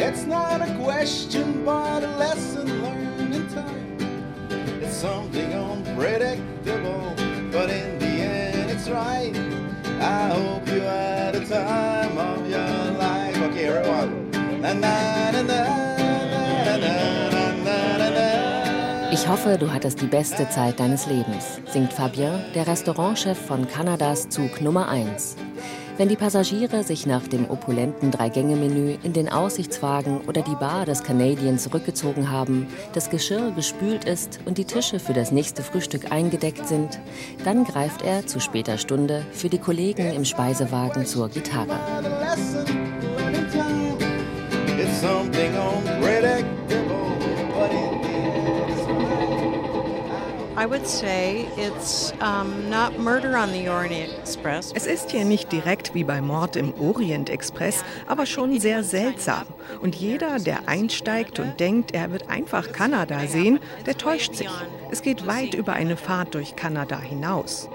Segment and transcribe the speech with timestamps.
[0.00, 3.96] It's not a question, but a lesson learned in time.
[4.80, 7.14] It's something unpredictable,
[7.52, 9.36] but in the end it's right.
[10.00, 13.36] I hope you had a time of your life.
[13.36, 14.30] Okay, everyone.
[14.62, 15.87] Na, na, na, na.
[19.28, 24.30] Ich hoffe, du hattest die beste Zeit deines Lebens, singt Fabien, der Restaurantchef von Kanadas
[24.30, 25.36] Zug Nummer 1.
[25.98, 31.02] Wenn die Passagiere sich nach dem opulenten Drei-Gänge-Menü in den Aussichtswagen oder die Bar des
[31.02, 36.66] Canadian zurückgezogen haben, das Geschirr gespült ist und die Tische für das nächste Frühstück eingedeckt
[36.66, 36.98] sind,
[37.44, 41.78] dann greift er zu später Stunde für die Kollegen im Speisewagen zur Gitarre.
[54.74, 59.44] Es ist hier nicht direkt wie bei Mord im Orient Express, aber schon sehr seltsam.
[59.80, 64.50] Und jeder, der einsteigt und denkt, er wird einfach Kanada sehen, der täuscht sich.
[64.90, 67.68] Es geht weit über eine Fahrt durch Kanada hinaus.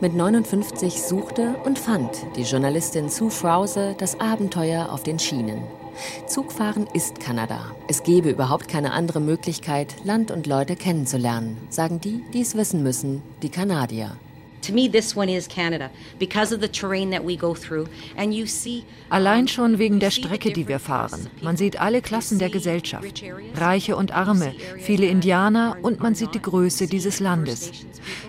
[0.00, 5.81] Mit 59 suchte und fand die Journalistin Sue Frause das Abenteuer auf den Schienen.
[6.26, 7.74] Zugfahren ist Kanada.
[7.88, 12.82] Es gäbe überhaupt keine andere Möglichkeit, Land und Leute kennenzulernen, sagen die, die es wissen
[12.82, 14.16] müssen, die Kanadier.
[14.62, 17.88] To me, this one is Canada because of the terrain that we go through.
[18.16, 21.26] And you see, Allein schon wegen der Strecke, die wir fahren.
[21.42, 23.24] Man sieht alle Klassen der Gesellschaft.
[23.56, 27.72] Reiche und Arme, viele Indianer und man sieht die Größe dieses Landes.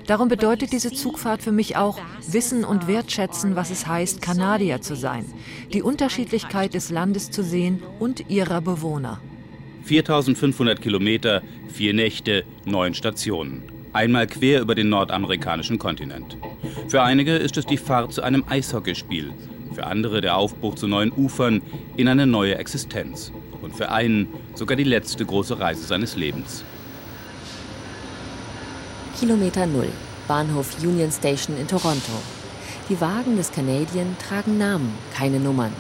[0.08, 4.96] Darum bedeutet diese Zugfahrt für mich auch Wissen und Wertschätzen, was es heißt, Kanadier zu
[4.96, 5.26] sein.
[5.72, 9.22] Die Unterschiedlichkeit des Landes zu sehen und ihrer Bewohner.
[9.84, 13.73] 4500 Kilometer, vier Nächte, neun Stationen.
[13.94, 16.36] Einmal quer über den nordamerikanischen Kontinent.
[16.88, 19.32] Für einige ist es die Fahrt zu einem Eishockeyspiel,
[19.74, 21.62] für andere der Aufbruch zu neuen Ufern
[21.96, 26.64] in eine neue Existenz und für einen sogar die letzte große Reise seines Lebens.
[29.20, 29.90] Kilometer Null,
[30.28, 32.14] Bahnhof Union Station in Toronto.
[32.90, 35.72] Die Wagen des Canadian tragen Namen, keine Nummern.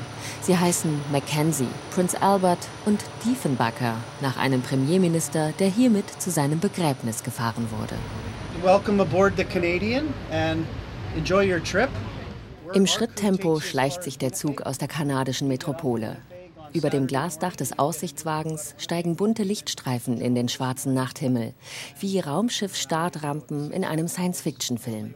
[0.41, 7.21] Sie heißen Mackenzie, Prince Albert und Diefenbaker nach einem Premierminister, der hiermit zu seinem Begräbnis
[7.21, 7.95] gefahren wurde.
[8.63, 10.65] Welcome aboard the Canadian and
[11.17, 11.89] enjoy your trip.
[12.73, 16.15] Im Schritttempo schleicht sich der Zug aus der kanadischen Metropole.
[16.71, 21.53] Über dem Glasdach des Aussichtswagens steigen bunte Lichtstreifen in den schwarzen Nachthimmel,
[21.99, 25.13] wie Raumschiff-Startrampen in einem Science-Fiction-Film.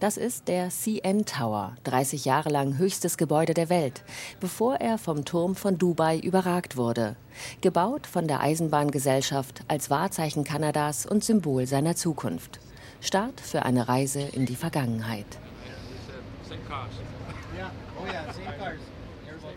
[0.00, 4.02] Das ist der CN Tower, 30 Jahre lang höchstes Gebäude der Welt,
[4.40, 7.16] bevor er vom Turm von Dubai überragt wurde.
[7.60, 12.60] Gebaut von der Eisenbahngesellschaft als Wahrzeichen Kanadas und Symbol seiner Zukunft.
[13.00, 15.38] Start für eine Reise in die Vergangenheit.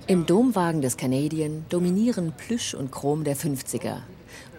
[0.08, 3.98] Im Domwagen des Canadian dominieren Plüsch und Chrom der 50er.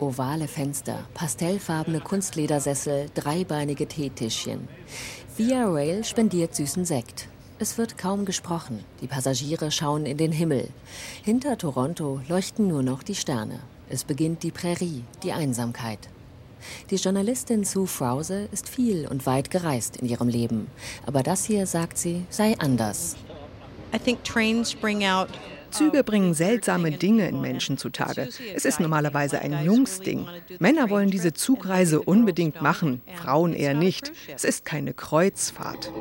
[0.01, 4.69] Ovale Fenster, pastellfarbene Kunstledersessel, dreibeinige Teetischchen.
[5.37, 7.27] Via Rail spendiert süßen Sekt.
[7.59, 8.85] Es wird kaum gesprochen.
[9.01, 10.69] Die Passagiere schauen in den Himmel.
[11.25, 13.59] Hinter Toronto leuchten nur noch die Sterne.
[13.89, 15.99] Es beginnt die Prärie, die Einsamkeit.
[16.91, 20.69] Die Journalistin Sue Frause ist viel und weit gereist in ihrem Leben.
[21.05, 23.17] Aber das hier, sagt sie, sei anders.
[23.93, 25.31] I think trains bring out
[25.75, 28.29] Züge bringen seltsame Dinge in Menschen zutage.
[28.55, 30.27] Es ist normalerweise ein Jungsding.
[30.61, 34.13] Männer wollen diese Zugreise unbedingt machen, Frauen eher nicht.
[34.33, 35.93] Es ist keine Kreuzfahrt.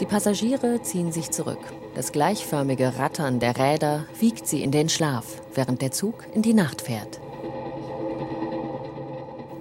[0.00, 1.60] Die Passagiere ziehen sich zurück.
[1.94, 6.54] Das gleichförmige Rattern der Räder wiegt sie in den Schlaf, während der Zug in die
[6.54, 7.20] Nacht fährt.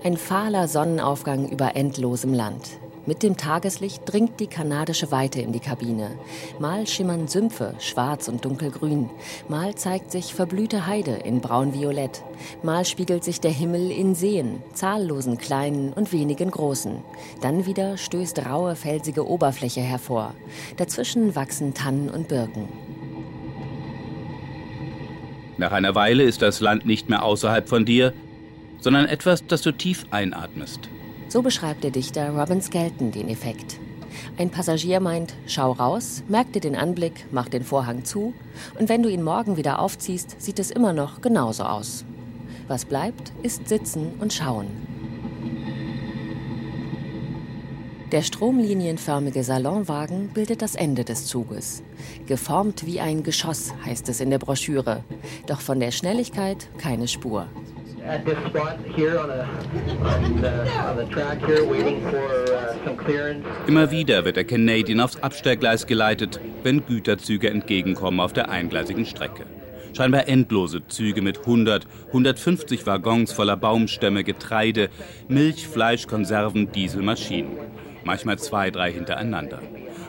[0.01, 2.79] Ein fahler Sonnenaufgang über endlosem Land.
[3.09, 6.11] Mit dem Tageslicht dringt die kanadische Weite in die Kabine.
[6.59, 9.09] Mal schimmern Sümpfe, schwarz und dunkelgrün.
[9.47, 12.21] Mal zeigt sich verblühte Heide in braun-violett.
[12.61, 16.99] Mal spiegelt sich der Himmel in Seen, zahllosen kleinen und wenigen großen.
[17.41, 20.35] Dann wieder stößt raue, felsige Oberfläche hervor.
[20.77, 22.67] Dazwischen wachsen Tannen und Birken.
[25.57, 28.13] Nach einer Weile ist das Land nicht mehr außerhalb von dir,
[28.81, 30.89] sondern etwas, das du tief einatmest.
[31.29, 33.79] So beschreibt der Dichter Robin Skelton den Effekt.
[34.39, 38.33] Ein Passagier meint, schau raus, merk dir den Anblick, mach den Vorhang zu
[38.79, 42.03] und wenn du ihn morgen wieder aufziehst, sieht es immer noch genauso aus.
[42.67, 44.67] Was bleibt, ist Sitzen und Schauen.
[48.11, 51.83] Der stromlinienförmige Salonwagen bildet das Ende des Zuges.
[52.25, 55.03] Geformt wie ein Geschoss, heißt es in der Broschüre.
[55.45, 57.45] Doch von der Schnelligkeit keine Spur.
[63.67, 69.45] Immer wieder wird der Canadian aufs Abstellgleis geleitet, wenn Güterzüge entgegenkommen auf der eingleisigen Strecke.
[69.93, 74.89] Scheinbar endlose Züge mit 100, 150 Waggons voller Baumstämme, Getreide,
[75.27, 77.51] Milch, Fleisch, Konserven, Dieselmaschinen.
[78.03, 79.61] Manchmal zwei, drei hintereinander.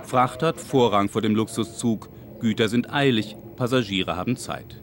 [0.04, 2.08] Fracht hat Vorrang vor dem Luxuszug,
[2.40, 4.80] Güter sind eilig, Passagiere haben Zeit.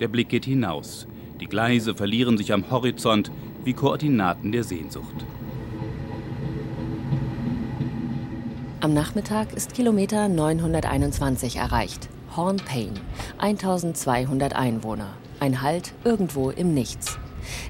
[0.00, 1.06] Der Blick geht hinaus.
[1.40, 3.30] Die Gleise verlieren sich am Horizont
[3.64, 5.26] wie Koordinaten der Sehnsucht.
[8.80, 12.08] Am Nachmittag ist Kilometer 921 erreicht.
[12.36, 12.92] Hornpain,
[13.38, 15.08] 1200 Einwohner.
[15.40, 17.18] Ein Halt irgendwo im Nichts.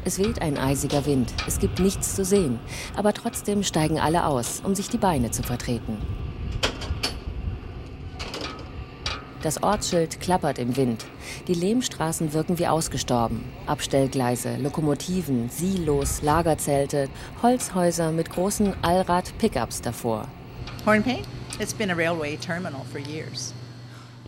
[0.04, 2.58] Es weht ein eisiger Wind, es gibt nichts zu sehen,
[2.96, 5.98] aber trotzdem steigen alle aus, um sich die Beine zu vertreten.
[9.42, 11.04] Das Ortsschild klappert im Wind.
[11.46, 13.44] Die Lehmstraßen wirken wie ausgestorben.
[13.66, 17.08] Abstellgleise, Lokomotiven, Silos, Lagerzelte,
[17.42, 20.26] Holzhäuser mit großen Allrad-Pickups davor.
[20.84, 21.20] Hornpain?
[21.60, 23.54] It's been a railway terminal for years.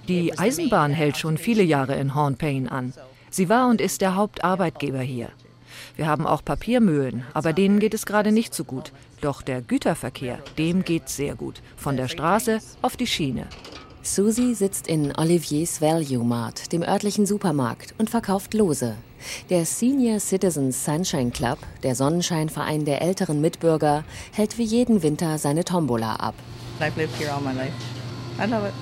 [0.09, 2.95] Die Eisenbahn hält schon viele Jahre in Hornpain an.
[3.31, 5.29] Sie war und ist der Hauptarbeitgeber hier.
[5.97, 8.93] Wir haben auch Papiermühlen, aber denen geht es gerade nicht so gut.
[9.21, 11.61] Doch der Güterverkehr, dem geht sehr gut.
[11.77, 13.47] Von der Straße auf die Schiene.
[14.03, 18.97] Susie sitzt in Oliviers Value Mart, dem örtlichen Supermarkt, und verkauft Lose.
[19.51, 25.65] Der Senior Citizens Sunshine Club, der Sonnenscheinverein der älteren Mitbürger, hält wie jeden Winter seine
[25.65, 26.35] Tombola ab.
[26.81, 27.73] I've lived here all my life.
[28.39, 28.75] I love it.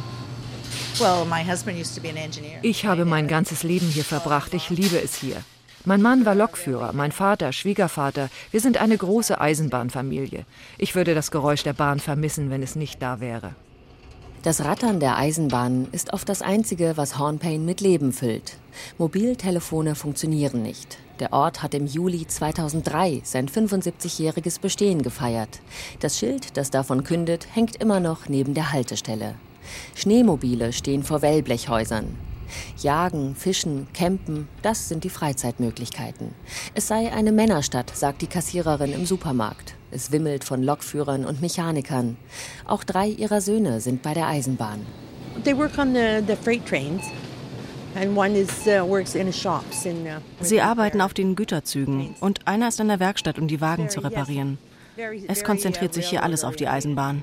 [2.62, 4.54] Ich habe mein ganzes Leben hier verbracht.
[4.54, 5.36] Ich liebe es hier.
[5.84, 8.30] Mein Mann war Lokführer, mein Vater, Schwiegervater.
[8.50, 10.46] Wir sind eine große Eisenbahnfamilie.
[10.78, 13.54] Ich würde das Geräusch der Bahn vermissen, wenn es nicht da wäre.
[14.46, 18.58] Das Rattern der Eisenbahnen ist oft das Einzige, was Hornpain mit Leben füllt.
[18.96, 20.98] Mobiltelefone funktionieren nicht.
[21.18, 25.58] Der Ort hat im Juli 2003 sein 75-jähriges Bestehen gefeiert.
[25.98, 29.34] Das Schild, das davon kündet, hängt immer noch neben der Haltestelle.
[29.96, 32.16] Schneemobile stehen vor Wellblechhäusern.
[32.78, 36.34] Jagen, Fischen, Campen, das sind die Freizeitmöglichkeiten.
[36.74, 39.74] Es sei eine Männerstadt, sagt die Kassiererin im Supermarkt.
[39.90, 42.16] Es wimmelt von Lokführern und Mechanikern.
[42.66, 44.84] Auch drei ihrer Söhne sind bei der Eisenbahn.
[45.44, 45.64] Uh, uh,
[50.40, 54.00] Sie arbeiten auf den Güterzügen und einer ist in der Werkstatt, um die Wagen zu
[54.00, 54.58] reparieren.
[55.28, 57.22] Es konzentriert sich hier alles auf die Eisenbahn.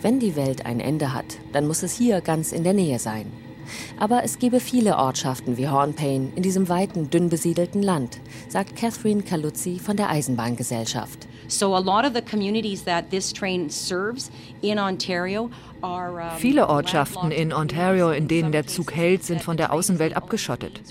[0.00, 3.32] Wenn die Welt ein Ende hat, dann muss es hier ganz in der Nähe sein.
[3.98, 9.22] Aber es gebe viele Ortschaften wie Hornpain in diesem weiten, dünn besiedelten Land, sagt Catherine
[9.22, 11.28] Caluzzi von der Eisenbahngesellschaft.
[16.36, 20.82] Viele Ortschaften in Ontario, in denen der Zug hält, sind von der Außenwelt abgeschottet.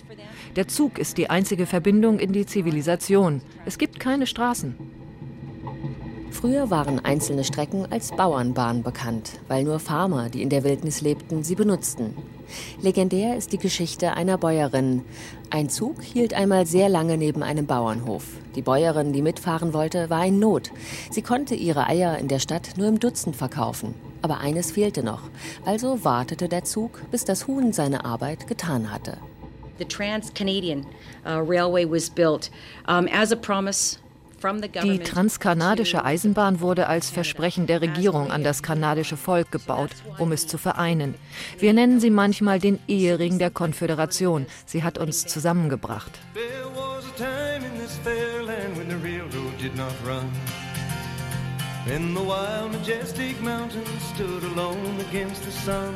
[0.55, 3.41] Der Zug ist die einzige Verbindung in die Zivilisation.
[3.65, 4.75] Es gibt keine Straßen.
[6.31, 11.43] Früher waren einzelne Strecken als Bauernbahn bekannt, weil nur Farmer, die in der Wildnis lebten,
[11.43, 12.15] sie benutzten.
[12.81, 15.03] Legendär ist die Geschichte einer Bäuerin.
[15.49, 18.23] Ein Zug hielt einmal sehr lange neben einem Bauernhof.
[18.55, 20.71] Die Bäuerin, die mitfahren wollte, war in Not.
[21.11, 23.93] Sie konnte ihre Eier in der Stadt nur im Dutzend verkaufen.
[24.21, 25.21] Aber eines fehlte noch.
[25.65, 29.17] Also wartete der Zug, bis das Huhn seine Arbeit getan hatte.
[29.77, 30.85] The Trans-Canadian
[31.25, 32.49] uh, Railway was built
[32.87, 33.99] um, as a promise
[34.83, 40.47] die transkanadische Eisenbahn wurde als Versprechen der Regierung an das kanadische Volk gebaut, um es
[40.47, 41.15] zu vereinen.
[41.59, 44.45] Wir nennen sie manchmal den Ehering der Konföderation.
[44.65, 46.11] Sie hat uns zusammengebracht.
[51.87, 55.95] Then the wild, majestic mountains stood alone against the sun.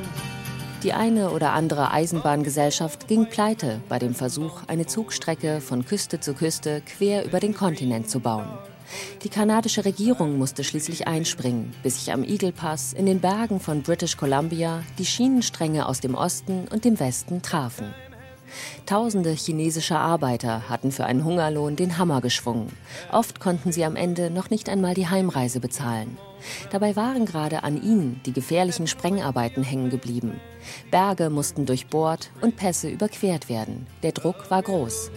[0.83, 6.33] Die eine oder andere Eisenbahngesellschaft ging pleite bei dem Versuch, eine Zugstrecke von Küste zu
[6.33, 8.47] Küste quer über den Kontinent zu bauen.
[9.23, 13.83] Die kanadische Regierung musste schließlich einspringen, bis sich am Eagle Pass in den Bergen von
[13.83, 17.93] British Columbia die Schienenstränge aus dem Osten und dem Westen trafen.
[18.87, 22.71] Tausende chinesische Arbeiter hatten für einen Hungerlohn den Hammer geschwungen.
[23.11, 26.17] Oft konnten sie am Ende noch nicht einmal die Heimreise bezahlen.
[26.71, 30.39] Dabei waren gerade an ihnen die gefährlichen Sprengarbeiten hängen geblieben.
[30.89, 33.87] Berge mussten durchbohrt und Pässe überquert werden.
[34.03, 35.11] Der Druck war groß.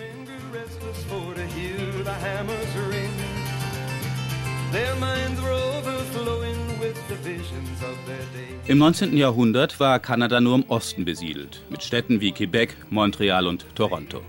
[8.66, 9.16] Im 19.
[9.16, 14.22] Jahrhundert war Kanada nur im Osten besiedelt, mit Städten wie Quebec, Montreal und Toronto.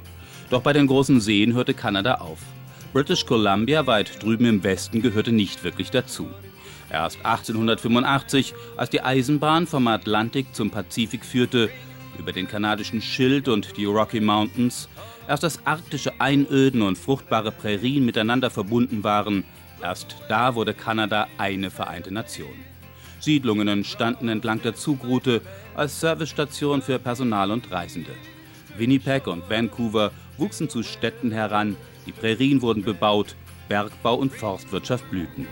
[0.49, 2.39] Doch bei den großen Seen hörte Kanada auf.
[2.93, 6.27] British Columbia weit drüben im Westen gehörte nicht wirklich dazu.
[6.89, 11.69] Erst 1885, als die Eisenbahn vom Atlantik zum Pazifik führte,
[12.19, 14.87] über den kanadischen Schild und die Rocky Mountains,
[15.27, 19.43] erst das arktische Einöden und fruchtbare Prärien miteinander verbunden waren,
[19.81, 22.53] erst da wurde Kanada eine vereinte Nation.
[23.19, 25.41] Siedlungen entstanden entlang der Zugroute
[25.75, 28.11] als Servicestation für Personal und Reisende.
[28.77, 31.75] Winnipeg und Vancouver wuchsen zu Städten heran,
[32.05, 33.35] die Prärien wurden bebaut,
[33.67, 35.47] Bergbau und Forstwirtschaft blühten.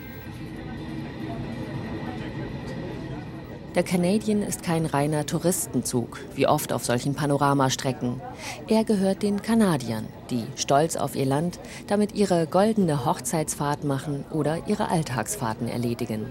[3.76, 8.22] Der Canadian ist kein reiner Touristenzug, wie oft auf solchen Panoramastrecken.
[8.68, 14.68] Er gehört den Kanadiern, die stolz auf ihr Land damit ihre goldene Hochzeitsfahrt machen oder
[14.68, 16.28] ihre Alltagsfahrten erledigen.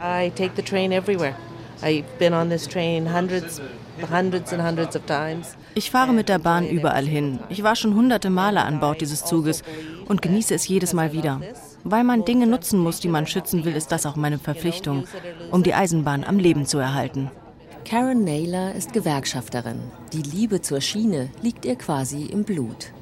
[0.00, 1.34] I take the train everywhere.
[1.82, 3.60] I've been on this train hundreds,
[4.10, 5.56] hundreds and hundreds of times.
[5.74, 7.40] Ich fahre mit der Bahn überall hin.
[7.48, 9.62] Ich war schon hunderte Male an Bord dieses Zuges
[10.06, 11.40] und genieße es jedes Mal wieder.
[11.84, 15.04] Weil man Dinge nutzen muss, die man schützen will, ist das auch meine Verpflichtung,
[15.50, 17.30] um die Eisenbahn am Leben zu erhalten.
[17.84, 19.78] Karen Naylor ist Gewerkschafterin.
[20.14, 22.92] Die Liebe zur Schiene liegt ihr quasi im Blut.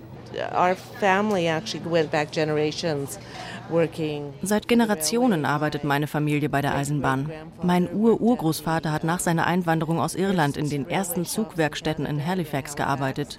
[4.43, 7.31] Seit Generationen arbeitet meine Familie bei der Eisenbahn.
[7.63, 13.39] Mein Ur-Urgroßvater hat nach seiner Einwanderung aus Irland in den ersten Zugwerkstätten in Halifax gearbeitet.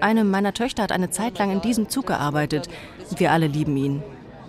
[0.00, 2.68] Eine meiner Töchter hat eine Zeit lang in diesem Zug gearbeitet.
[3.16, 4.02] Wir alle lieben ihn.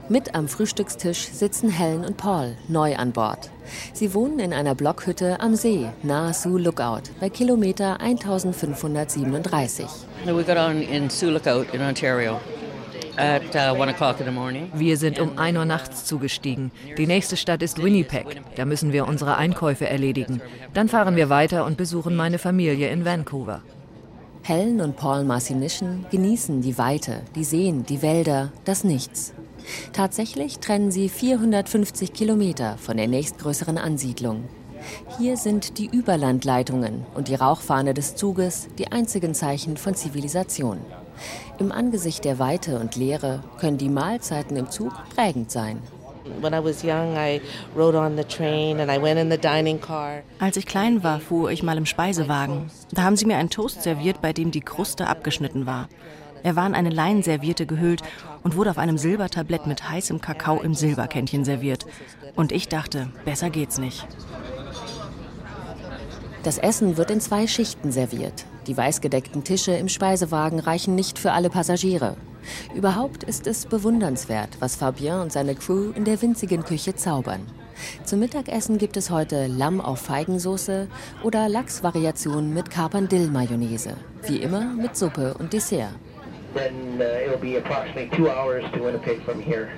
[0.09, 3.49] Mit am Frühstückstisch sitzen Helen und Paul, neu an Bord.
[3.91, 9.85] Sie wohnen in einer Blockhütte am See, nahe Sioux Lookout, bei Kilometer 1537.
[10.25, 12.39] We got on in Sioux Lookout in Ontario.
[13.17, 13.75] At, uh,
[14.75, 16.71] wir sind um 1 Uhr nachts zugestiegen.
[16.97, 18.41] Die nächste Stadt ist Winnipeg.
[18.55, 20.39] Da müssen wir unsere Einkäufe erledigen.
[20.73, 23.61] Dann fahren wir weiter und besuchen meine Familie in Vancouver.
[24.43, 29.33] Helen und Paul Marcinischen genießen die Weite, die Seen, die Wälder, das Nichts.
[29.93, 34.43] Tatsächlich trennen sie 450 Kilometer von der nächstgrößeren Ansiedlung.
[35.17, 40.79] Hier sind die Überlandleitungen und die Rauchfahne des Zuges die einzigen Zeichen von Zivilisation.
[41.57, 45.81] Im Angesicht der Weite und Leere können die Mahlzeiten im Zug prägend sein.
[50.39, 52.69] Als ich klein war, fuhr ich mal im Speisewagen.
[52.91, 55.87] Da haben sie mir einen Toast serviert, bei dem die Kruste abgeschnitten war.
[56.43, 58.01] Er war in eine Leinserviette gehüllt
[58.43, 61.85] und wurde auf einem Silbertablett mit heißem Kakao im Silberkännchen serviert.
[62.35, 64.07] Und ich dachte, besser geht's nicht.
[66.43, 68.45] Das Essen wird in zwei Schichten serviert.
[68.67, 72.15] Die weißgedeckten Tische im Speisewagen reichen nicht für alle Passagiere.
[72.73, 77.41] Überhaupt ist es bewundernswert, was Fabien und seine Crew in der winzigen Küche zaubern.
[78.05, 80.87] Zum Mittagessen gibt es heute Lamm auf Feigensoße
[81.23, 83.95] oder Lachsvariationen mit Kapern-Dill-Mayonnaise.
[84.25, 85.91] Wie immer mit Suppe und Dessert
[86.53, 89.69] then uh, it'll be approximately two hours to Winnipeg from here.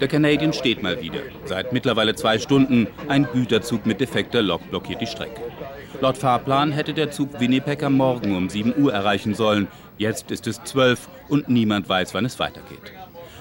[0.00, 1.20] Der Canadian steht mal wieder.
[1.46, 5.40] Seit mittlerweile zwei Stunden ein Güterzug mit defekter Lok blockiert die Strecke.
[6.02, 9.68] Laut Fahrplan hätte der Zug Winnipeg am Morgen um 7 Uhr erreichen sollen.
[9.96, 12.92] Jetzt ist es 12 und niemand weiß, wann es weitergeht.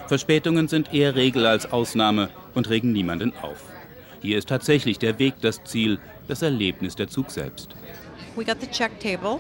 [0.08, 3.63] Verspätungen sind eher Regel als Ausnahme und regen niemanden auf.
[4.22, 7.75] Hier ist tatsächlich der Weg das Ziel, das Erlebnis der Zug selbst.
[8.36, 9.40] We got the check table.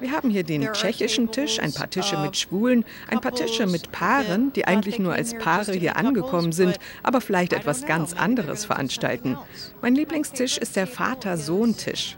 [0.00, 3.92] Wir haben hier den tschechischen Tisch, ein paar Tische mit Schwulen, ein paar Tische mit
[3.92, 9.38] Paaren, die eigentlich nur als Paare hier angekommen sind, aber vielleicht etwas ganz anderes veranstalten.
[9.80, 12.16] Mein Lieblingstisch ist der Vater-Sohn-Tisch.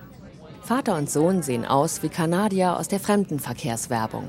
[0.62, 4.28] Vater und Sohn sehen aus wie Kanadier aus der Fremdenverkehrswerbung.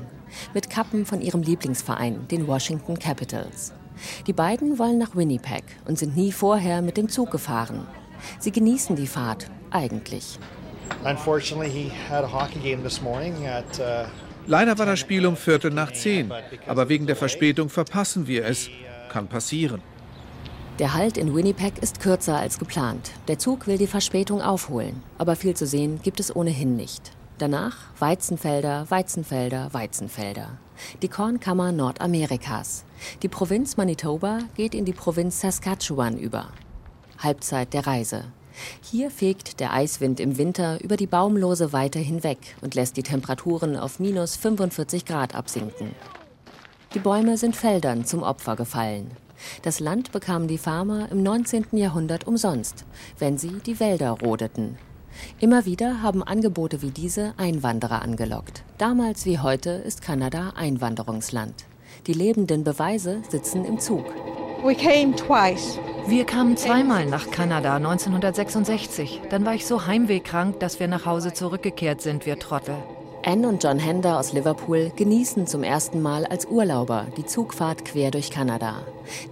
[0.52, 3.72] Mit Kappen von ihrem Lieblingsverein, den Washington Capitals.
[4.26, 7.86] Die beiden wollen nach Winnipeg und sind nie vorher mit dem Zug gefahren.
[8.38, 10.38] Sie genießen die Fahrt, eigentlich.
[11.04, 11.14] Uh,
[14.46, 16.32] Leider war das Spiel um Viertel nach zehn,
[16.66, 18.68] aber wegen der Verspätung verpassen wir es.
[19.10, 19.80] Kann passieren.
[20.80, 23.12] Der Halt in Winnipeg ist kürzer als geplant.
[23.28, 27.12] Der Zug will die Verspätung aufholen, aber viel zu sehen gibt es ohnehin nicht.
[27.38, 30.58] Danach Weizenfelder, Weizenfelder, Weizenfelder.
[31.02, 32.84] Die Kornkammer Nordamerikas.
[33.22, 36.48] Die Provinz Manitoba geht in die Provinz Saskatchewan über.
[37.18, 38.24] Halbzeit der Reise.
[38.82, 43.76] Hier fegt der Eiswind im Winter über die baumlose Weite hinweg und lässt die Temperaturen
[43.76, 45.94] auf minus 45 Grad absinken.
[46.94, 49.10] Die Bäume sind Feldern zum Opfer gefallen.
[49.62, 51.66] Das Land bekamen die Farmer im 19.
[51.72, 52.84] Jahrhundert umsonst,
[53.18, 54.78] wenn sie die Wälder rodeten.
[55.40, 58.64] Immer wieder haben Angebote wie diese Einwanderer angelockt.
[58.78, 61.54] Damals wie heute ist Kanada Einwanderungsland.
[62.06, 64.04] Die lebenden Beweise sitzen im Zug.
[66.06, 69.20] Wir kamen zweimal nach Kanada 1966.
[69.28, 72.76] Dann war ich so heimwehkrank, dass wir nach Hause zurückgekehrt sind, wir Trottel.
[73.26, 78.10] Anne und John Hender aus Liverpool genießen zum ersten Mal als Urlauber die Zugfahrt quer
[78.10, 78.76] durch Kanada.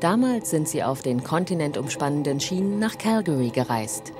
[0.01, 4.12] Damals sind sie auf den kontinentumspannenden Schienen nach Calgary gereist.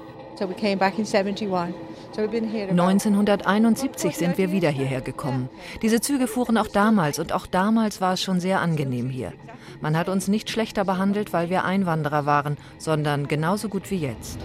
[0.42, 1.72] So we came back in 71.
[2.16, 5.49] 1971 sind wir wieder hierher gekommen.
[5.82, 9.32] Diese Züge fuhren auch damals und auch damals war es schon sehr angenehm hier.
[9.80, 14.40] Man hat uns nicht schlechter behandelt, weil wir Einwanderer waren, sondern genauso gut wie jetzt.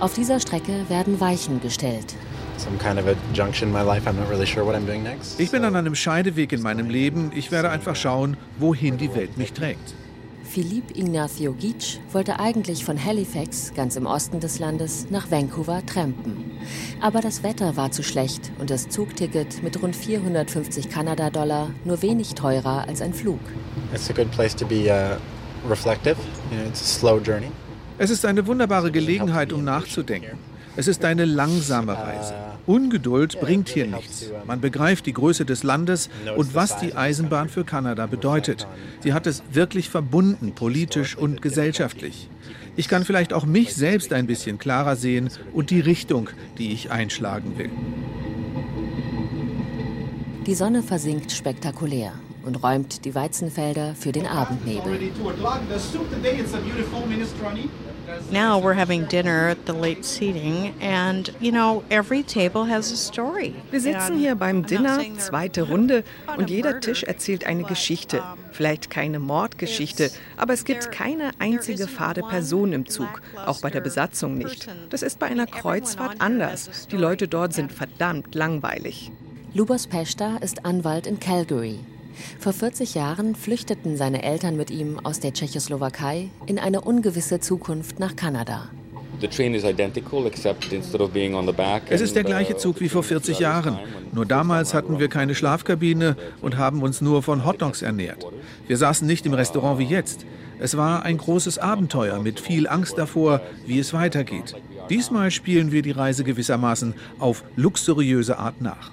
[0.00, 2.14] Auf dieser Strecke werden Weichen gestellt.
[5.38, 7.32] Ich bin an einem Scheideweg in meinem Leben.
[7.34, 9.94] Ich werde einfach schauen, wohin die Welt mich trägt.
[10.52, 16.50] Philippe Ignacio Gitsch wollte eigentlich von Halifax, ganz im Osten des Landes, nach Vancouver trampen.
[17.00, 22.34] Aber das Wetter war zu schlecht und das Zugticket mit rund 450 Kanada-Dollar nur wenig
[22.34, 23.38] teurer als ein Flug.
[23.94, 25.20] It's a good place to be uh,
[25.70, 26.16] reflective.
[26.50, 27.52] You know, it's a slow journey.
[27.98, 30.36] Es ist eine wunderbare Gelegenheit, um nachzudenken.
[30.74, 32.34] Es ist eine langsame Reise.
[32.70, 34.30] Ungeduld bringt hier nichts.
[34.46, 38.68] Man begreift die Größe des Landes und was die Eisenbahn für Kanada bedeutet.
[39.00, 42.28] Sie hat es wirklich verbunden, politisch und gesellschaftlich.
[42.76, 46.92] Ich kann vielleicht auch mich selbst ein bisschen klarer sehen und die Richtung, die ich
[46.92, 47.70] einschlagen will.
[50.46, 52.12] Die Sonne versinkt spektakulär
[52.44, 55.10] und räumt die Weizenfelder für den Abendnebel.
[58.30, 62.96] Now we're having dinner at the late seating, and you know, every table has a
[62.96, 63.54] story.
[63.70, 66.04] Wir sitzen hier beim Dinner, zweite Runde,
[66.36, 68.22] und jeder Tisch erzählt eine Geschichte.
[68.52, 73.80] Vielleicht keine Mordgeschichte, aber es gibt keine einzige fade Person im Zug, auch bei der
[73.80, 74.68] Besatzung nicht.
[74.90, 76.86] Das ist bei einer Kreuzfahrt anders.
[76.90, 79.10] Die Leute dort sind verdammt langweilig.
[79.54, 81.80] Lubos Pesta ist Anwalt in Calgary.
[82.38, 87.98] Vor 40 Jahren flüchteten seine Eltern mit ihm aus der Tschechoslowakei in eine ungewisse Zukunft
[87.98, 88.70] nach Kanada.
[91.90, 93.78] Es ist der gleiche Zug wie vor 40 Jahren.
[94.12, 98.26] Nur damals hatten wir keine Schlafkabine und haben uns nur von Hotdogs ernährt.
[98.66, 100.24] Wir saßen nicht im Restaurant wie jetzt.
[100.58, 104.54] Es war ein großes Abenteuer mit viel Angst davor, wie es weitergeht.
[104.88, 108.90] Diesmal spielen wir die Reise gewissermaßen auf luxuriöse Art nach.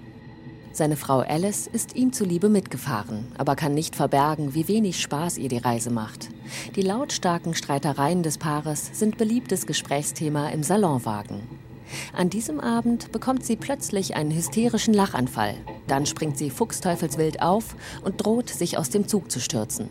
[0.78, 5.50] Seine Frau Alice ist ihm zuliebe mitgefahren, aber kann nicht verbergen, wie wenig Spaß ihr
[5.50, 6.30] die Reise macht.
[6.76, 11.40] Die lautstarken Streitereien des Paares sind beliebtes Gesprächsthema im Salonwagen.
[12.14, 15.56] An diesem Abend bekommt sie plötzlich einen hysterischen Lachanfall.
[15.88, 19.90] Dann springt sie fuchsteufelswild auf und droht, sich aus dem Zug zu stürzen.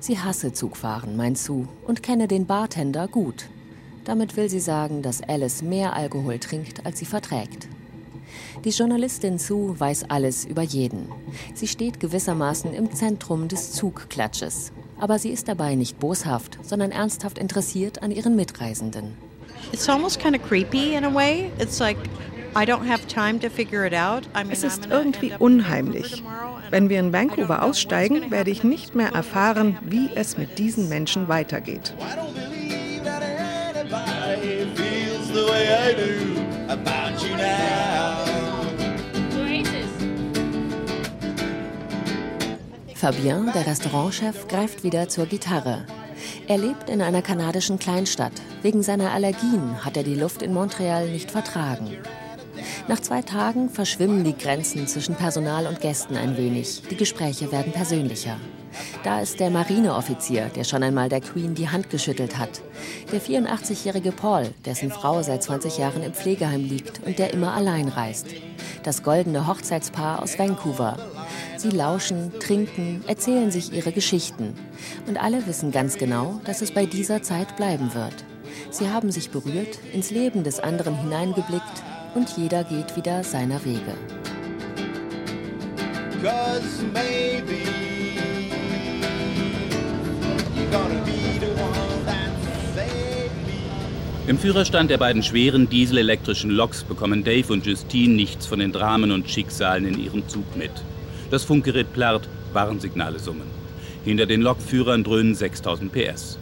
[0.00, 3.50] Sie hasse Zugfahren, meint Sue, und kenne den Bartender gut.
[4.06, 7.68] Damit will sie sagen, dass Alice mehr Alkohol trinkt, als sie verträgt.
[8.64, 11.08] Die Journalistin Sue weiß alles über jeden.
[11.54, 14.72] Sie steht gewissermaßen im Zentrum des Zugklatsches.
[14.98, 19.16] Aber sie ist dabei nicht boshaft, sondern ernsthaft interessiert an ihren Mitreisenden.
[19.72, 21.50] It's almost kind of creepy in a way.
[21.58, 21.98] It's like
[22.56, 24.24] I don't have time to figure it out.
[24.34, 26.22] I mean, es ist irgendwie unheimlich.
[26.70, 31.28] Wenn wir in Vancouver aussteigen, werde ich nicht mehr erfahren, wie es mit diesen Menschen
[31.28, 31.94] weitergeht.
[36.84, 37.68] About you now.
[42.98, 45.86] Fabien, der Restaurantchef, greift wieder zur Gitarre.
[46.48, 48.32] Er lebt in einer kanadischen Kleinstadt.
[48.62, 51.96] Wegen seiner Allergien hat er die Luft in Montreal nicht vertragen.
[52.88, 56.82] Nach zwei Tagen verschwimmen die Grenzen zwischen Personal und Gästen ein wenig.
[56.90, 58.36] Die Gespräche werden persönlicher.
[59.04, 62.62] Da ist der Marineoffizier, der schon einmal der Queen die Hand geschüttelt hat.
[63.12, 67.88] Der 84-jährige Paul, dessen Frau seit 20 Jahren im Pflegeheim liegt und der immer allein
[67.88, 68.26] reist.
[68.82, 70.96] Das goldene Hochzeitspaar aus Vancouver.
[71.56, 74.54] Sie lauschen, trinken, erzählen sich ihre Geschichten.
[75.06, 78.24] Und alle wissen ganz genau, dass es bei dieser Zeit bleiben wird.
[78.70, 81.82] Sie haben sich berührt, ins Leben des anderen hineingeblickt
[82.14, 83.94] und jeder geht wieder seiner Wege.
[94.28, 99.10] Im Führerstand der beiden schweren dieselelektrischen Loks bekommen Dave und Justine nichts von den Dramen
[99.10, 100.70] und Schicksalen in ihrem Zug mit.
[101.30, 103.46] Das Funkgerät plärrt, Warnsignale summen.
[104.04, 106.38] Hinter den Lokführern dröhnen 6000 PS.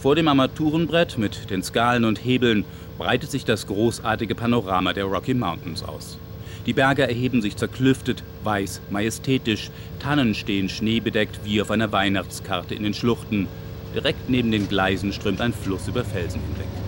[0.00, 2.64] Vor dem Armaturenbrett mit den Skalen und Hebeln
[2.98, 6.18] breitet sich das großartige Panorama der Rocky Mountains aus.
[6.66, 9.70] Die Berge erheben sich zerklüftet, weiß, majestätisch,
[10.00, 13.46] Tannen stehen schneebedeckt wie auf einer Weihnachtskarte in den Schluchten.
[13.94, 16.87] Direkt neben den Gleisen strömt ein Fluss über Felsen hinweg.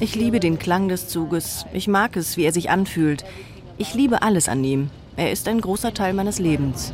[0.00, 1.66] Ich liebe den Klang des Zuges.
[1.72, 3.24] Ich mag es, wie er sich anfühlt.
[3.76, 4.90] Ich liebe alles an ihm.
[5.16, 6.92] Er ist ein großer Teil meines Lebens.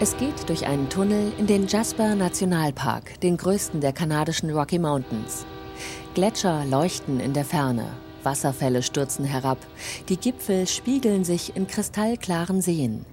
[0.00, 5.44] Es geht durch einen Tunnel in den Jasper Nationalpark, den größten der kanadischen Rocky Mountains.
[6.14, 7.84] Gletscher leuchten in der Ferne.
[8.28, 9.56] Wasserfälle stürzen herab.
[10.10, 13.06] Die Gipfel spiegeln sich in kristallklaren Seen.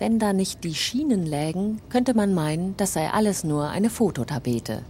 [0.00, 4.82] Wenn da nicht die Schienen lägen, könnte man meinen, das sei alles nur eine Fototapete.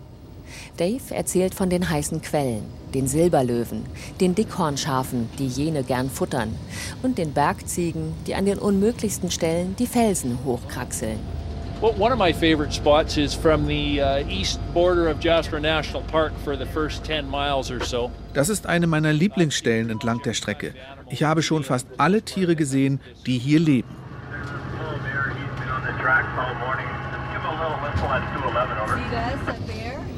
[0.78, 3.84] Dave erzählt von den heißen Quellen, den Silberlöwen,
[4.18, 6.54] den Dickhornschafen, die jene gern futtern,
[7.02, 11.18] und den Bergziegen, die an den unmöglichsten Stellen die Felsen hochkraxeln.
[11.80, 16.02] Well, one of my favorite spots is from the uh, east border of Jasper National
[16.02, 18.10] Park for the first 10 miles or so.
[18.34, 20.74] Das ist eine meiner Lieblingsstellen entlang der Strecke.
[21.08, 23.88] Ich habe schon fast alle Tiere gesehen, die hier leben.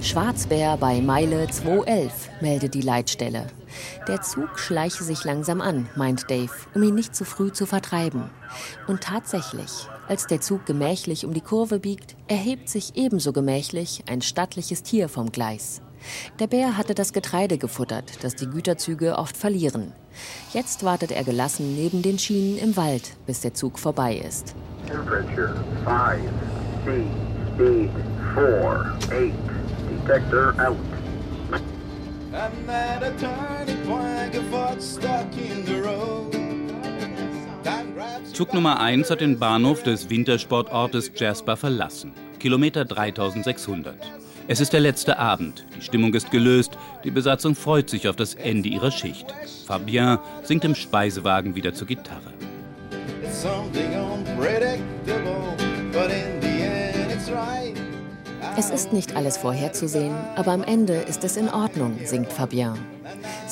[0.02, 3.46] Schwarzbär bei Meile 211, meldet die Leitstelle.
[4.08, 8.30] Der Zug schleiche sich langsam an, meint Dave, um ihn nicht zu früh zu vertreiben.
[8.88, 14.22] Und tatsächlich, als der Zug gemächlich um die Kurve biegt, erhebt sich ebenso gemächlich ein
[14.22, 15.82] stattliches Tier vom Gleis.
[16.38, 19.92] Der Bär hatte das Getreide gefuttert, das die Güterzüge oft verlieren.
[20.52, 24.54] Jetzt wartet er gelassen neben den Schienen im Wald, bis der Zug vorbei ist.
[24.86, 26.20] Temperature 5,
[26.84, 27.04] C,
[27.54, 27.90] speed
[28.34, 29.32] 4, 8,
[30.06, 30.76] detector out.
[32.34, 36.41] I'm at a turning point, get fucked stuck in the road.
[38.32, 42.12] Zug Nummer 1 hat den Bahnhof des Wintersportortes Jasper verlassen.
[42.38, 43.94] Kilometer 3600.
[44.48, 45.64] Es ist der letzte Abend.
[45.76, 46.72] Die Stimmung ist gelöst.
[47.04, 49.26] Die Besatzung freut sich auf das Ende ihrer Schicht.
[49.66, 52.32] Fabien singt im Speisewagen wieder zur Gitarre.
[58.56, 62.74] Es ist nicht alles vorherzusehen, aber am Ende ist es in Ordnung, singt Fabien.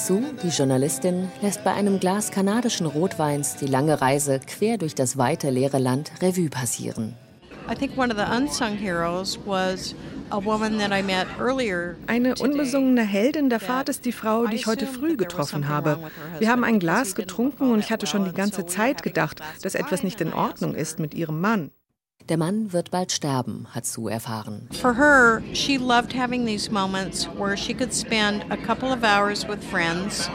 [0.07, 5.19] Sue, die Journalistin, lässt bei einem Glas kanadischen Rotweins die lange Reise quer durch das
[5.19, 7.15] weite leere Land Revue passieren.
[7.71, 9.95] I think one of the unsung heroes was
[10.31, 11.97] a woman that I met earlier.
[12.07, 15.99] Eine unbesungene Heldin der Fahrt ist die Frau, die ich heute früh getroffen habe.
[16.39, 20.03] Wir haben ein Glas getrunken und ich hatte schon die ganze Zeit gedacht, dass etwas
[20.03, 21.73] nicht in Ordnung ist mit ihrem Mann.
[22.31, 24.69] Der Mann wird bald sterben, hat Sue erfahren.
[24.81, 29.49] For her, she loved having these moments where she could spend a couple of hours
[29.49, 30.31] with friends.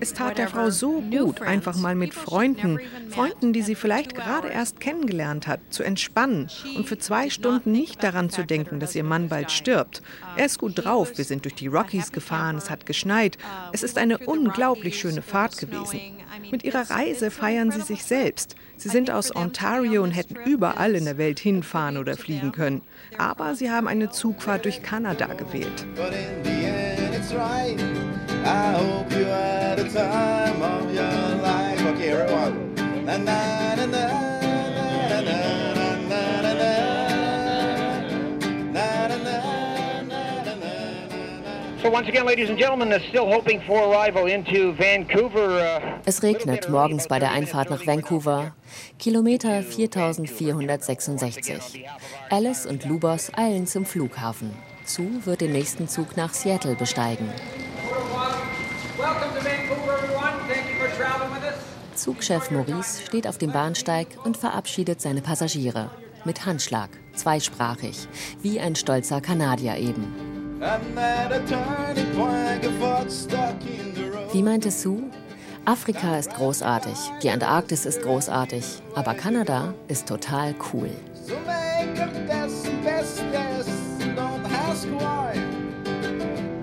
[0.00, 2.78] Es tat der Frau so gut, einfach mal mit Freunden,
[3.08, 8.04] Freunden, die sie vielleicht gerade erst kennengelernt hat, zu entspannen und für zwei Stunden nicht
[8.04, 10.02] daran zu denken, dass ihr Mann bald stirbt.
[10.36, 13.38] Er ist gut drauf, wir sind durch die Rockies gefahren, es hat geschneit.
[13.72, 16.00] Es ist eine unglaublich schöne Fahrt gewesen.
[16.50, 18.54] Mit ihrer Reise feiern sie sich selbst.
[18.76, 22.82] Sie sind aus Ontario und hätten überall in der Welt hinfahren oder fliegen können.
[23.18, 25.86] Aber sie haben eine Zugfahrt durch Kanada gewählt.
[25.94, 26.12] But
[46.04, 48.52] Es regnet morgens bei der Einfahrt nach Vancouver.
[48.98, 51.84] Kilometer 4466.
[52.30, 54.50] Alice und Lubos eilen zum Flughafen.
[54.84, 57.28] Sue wird den nächsten Zug nach Seattle besteigen.
[61.94, 65.92] Zugchef Maurice steht auf dem Bahnsteig und verabschiedet seine Passagiere.
[66.24, 68.08] Mit Handschlag, zweisprachig,
[68.42, 70.37] wie ein stolzer Kanadier eben.
[74.32, 75.02] Wie meinte Sue?
[75.64, 80.90] Afrika ist großartig, die Antarktis ist großartig, aber Kanada ist total cool.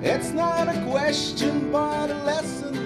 [0.02, 2.85] It's not a question, but a lesson